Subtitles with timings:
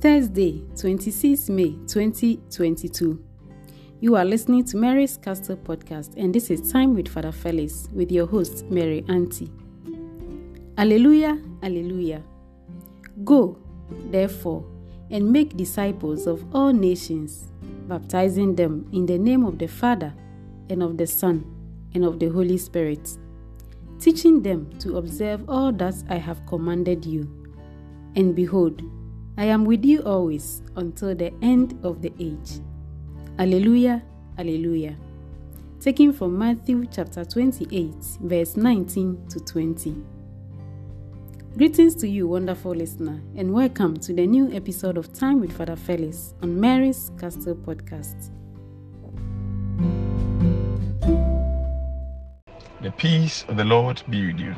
[0.00, 3.22] Thursday, 26 May 2022.
[4.00, 8.10] You are listening to Mary's Castle podcast, and this is Time with Father Felix with
[8.10, 9.52] your host, Mary Auntie.
[10.78, 12.22] Alleluia, Alleluia.
[13.24, 13.58] Go,
[14.10, 14.64] therefore,
[15.10, 17.52] and make disciples of all nations,
[17.86, 20.14] baptizing them in the name of the Father,
[20.70, 21.44] and of the Son,
[21.92, 23.18] and of the Holy Spirit,
[23.98, 27.52] teaching them to observe all that I have commanded you.
[28.16, 28.80] And behold,
[29.40, 32.60] I am with you always until the end of the age.
[33.38, 34.02] Alleluia,
[34.38, 34.94] Alleluia.
[35.80, 39.96] Taken from Matthew chapter 28, verse 19 to 20.
[41.56, 45.74] Greetings to you, wonderful listener, and welcome to the new episode of Time with Father
[45.74, 48.28] Felix on Mary's Castle podcast.
[52.82, 54.54] The peace of the Lord be with you.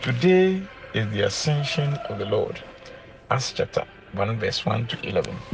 [0.00, 0.62] Today
[0.94, 2.62] is the ascension of the Lord.
[3.30, 5.44] Acts chapter 1, verse 1 to 11.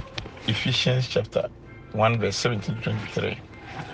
[0.46, 1.50] Ephesians chapter
[1.92, 3.40] 1, verse 17 to 23.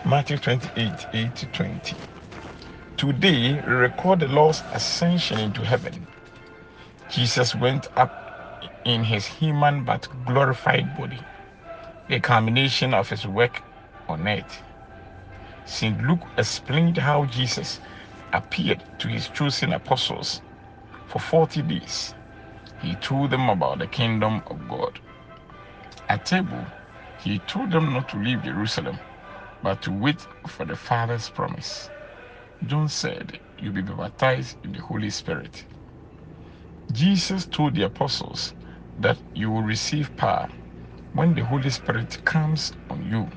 [0.04, 1.96] Matthew 28, 8 to 20.
[2.98, 6.08] Today, we record the Lord's ascension into heaven.
[7.08, 8.12] Jesus went up
[8.84, 11.28] in his human but glorified body,
[12.10, 13.62] a culmination of his work
[14.08, 14.64] on earth.
[15.66, 16.02] St.
[16.02, 17.80] Luke explained how Jesus
[18.34, 20.42] appeared to his chosen apostles
[21.06, 22.15] for 40 days.
[22.76, 25.00] He told them about the kingdom of God.
[26.08, 26.68] At table,
[27.16, 29.00] he told them not to leave Jerusalem,
[29.62, 31.90] but to wait for the Father's promise.
[32.64, 35.66] John said, You'll be baptized in the Holy Spirit.
[36.92, 38.54] Jesus told the apostles
[38.98, 40.48] that you will receive power
[41.12, 43.30] when the Holy Spirit comes on you,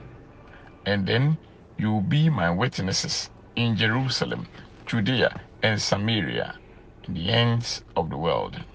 [0.85, 1.39] and then
[1.77, 4.47] you will be my witnesses in Jerusalem,
[4.87, 6.59] Judea, and Samaria,
[7.07, 8.65] in the ends of the world.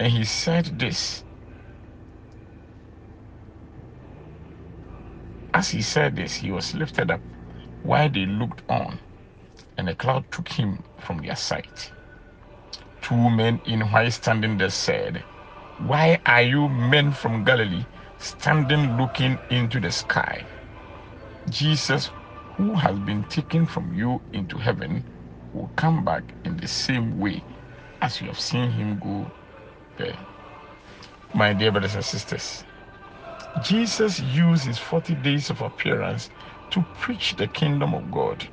[0.00, 1.24] And he said this.
[5.54, 7.22] As he said this, he was lifted up
[7.82, 9.00] while they looked on,
[9.76, 11.92] and a cloud took him from their sight.
[13.02, 15.26] Two men in white standing there said,
[15.76, 17.86] Why are you men from Galilee
[18.18, 20.48] standing looking into the sky?
[21.50, 22.10] Jesus,
[22.56, 25.06] who has been taken from you into heaven,
[25.52, 27.44] will come back in the same way
[28.02, 29.32] as you have seen him go
[29.96, 30.18] there.
[31.34, 32.64] My dear brothers and sisters,
[33.58, 36.30] Jesus used his 40 days of appearance
[36.70, 38.48] to preach the kingdom of God.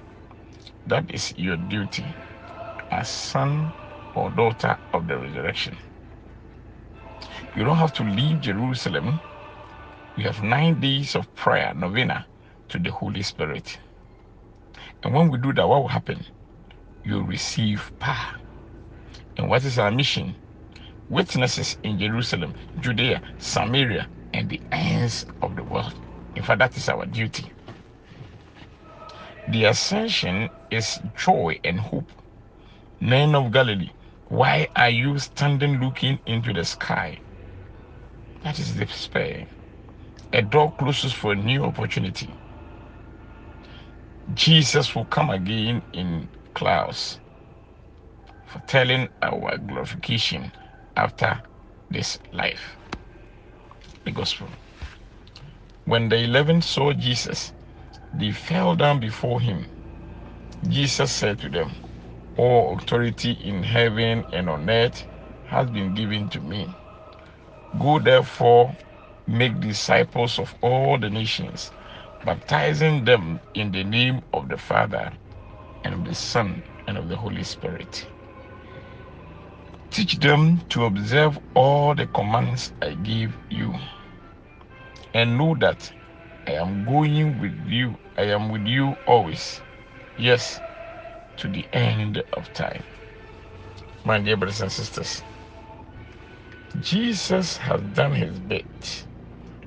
[0.86, 2.18] That is your duty
[2.92, 3.74] as son
[4.16, 5.78] or daughter of the resurrection.
[7.56, 9.22] You don't have to leave Jerusalem.
[10.16, 12.28] You have nine days of prayer, novena,
[12.70, 13.80] to the Holy Spirit.
[15.04, 16.26] And when we do that, what will happen?
[17.04, 18.36] You receive power.
[19.38, 20.38] And what is our mission?
[21.10, 25.96] Witnesses in Jerusalem, Judea, Samaria, and the ends of the world.
[26.36, 27.54] In fact, that is our duty.
[29.48, 32.12] The ascension is joy and hope.
[33.02, 33.92] Men of Galilee,
[34.26, 37.22] why are you standing looking into the sky?
[38.44, 39.48] That is despair.
[40.34, 42.40] A door closes for a new opportunity.
[44.34, 47.20] Jesus will come again in clouds,
[48.46, 50.54] foretelling our glorification
[50.98, 51.44] after
[51.92, 52.78] this life.
[54.06, 54.50] The Gospel.
[55.86, 57.54] When the eleven saw Jesus,
[58.14, 59.68] they fell down before him.
[60.68, 61.72] Jesus said to them,
[62.38, 65.08] All authority in heaven and on earth
[65.46, 66.78] has been given to me.
[67.80, 68.78] Go therefore,
[69.28, 71.72] make disciples of all the nations
[72.26, 75.14] baptizing them in the name of the Father
[75.84, 78.08] and of the Son and of the Holy Spirit.
[79.92, 83.76] Teach them to observe all the commands I give you.
[85.14, 85.92] And know that
[86.48, 89.62] I am going with you, I am with you always.
[90.18, 90.62] Yes,
[91.38, 92.84] to the end of time.
[94.06, 95.24] My dear brothers and sisters,
[96.80, 99.08] Jesus has done his bit.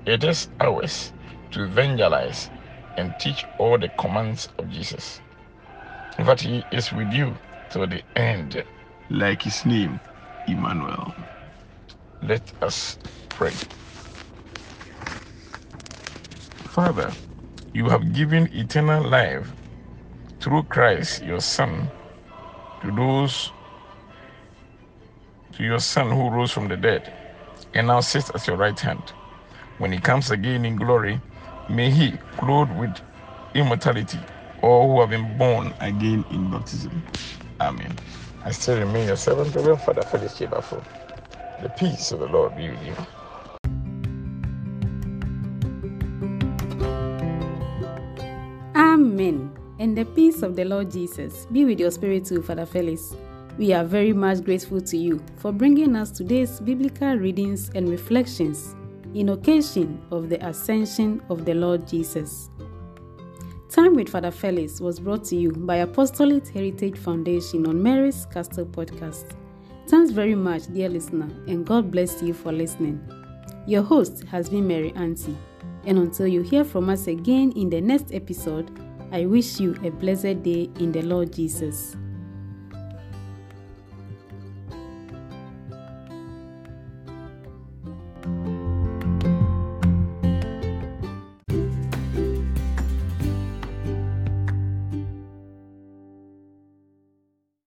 [0.06, 1.12] It is ours
[1.52, 2.50] to evangelize
[2.96, 5.20] and teach all the commands of Jesus.
[6.24, 7.38] Fact, He is with you
[7.70, 8.64] till the end,
[9.10, 10.00] like His name,
[10.46, 11.14] Emmanuel.
[12.22, 12.98] Let us
[13.30, 13.52] pray.
[16.56, 17.12] Father,
[17.74, 19.52] you have given eternal life
[20.40, 21.92] through Christ, your Son,
[22.82, 23.52] to those,
[25.54, 27.12] to your Son who rose from the dead
[27.74, 29.12] and now sits at your right hand.
[29.78, 31.22] When he comes again in glory,
[31.68, 32.96] may he, clothed with
[33.54, 34.26] immortality,
[34.62, 37.04] all who have been born again in baptism.
[37.60, 37.96] Amen.
[38.42, 40.82] I still remain your servant, Reverend Father Felix Chebafo.
[41.62, 42.96] The peace of the Lord be with you.
[48.74, 49.54] Amen.
[49.78, 53.14] And the peace of the Lord Jesus be with your spirit too, Father Felix.
[53.58, 58.74] We are very much grateful to you for bringing us today's biblical readings and reflections
[59.14, 62.48] in occasion of the ascension of the Lord Jesus.
[63.70, 68.66] Time with Father Felix was brought to you by Apostolic Heritage Foundation on Mary's Castle
[68.66, 69.36] podcast.
[69.86, 73.00] Thanks very much, dear listener, and God bless you for listening.
[73.68, 75.38] Your host has been Mary Auntie,
[75.86, 78.76] and until you hear from us again in the next episode,
[79.12, 81.96] I wish you a blessed day in the Lord Jesus.